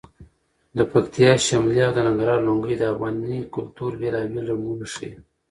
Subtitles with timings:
[0.77, 5.11] د پکتیا شملې او د ننګرهار لنګۍ د افغاني کلتور بېلابېل رنګونه ښیي.